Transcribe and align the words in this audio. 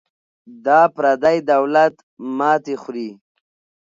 دا 0.65 0.79
پردی 0.95 1.37
دولت 1.51 1.95
ماتې 2.37 2.75
خوري. 2.81 3.09